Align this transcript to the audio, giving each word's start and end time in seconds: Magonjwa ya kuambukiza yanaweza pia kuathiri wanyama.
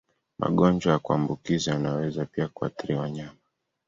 Magonjwa 0.39 0.91
ya 0.93 0.99
kuambukiza 0.99 1.71
yanaweza 1.71 2.25
pia 2.25 2.47
kuathiri 2.47 2.93
wanyama. 2.95 3.37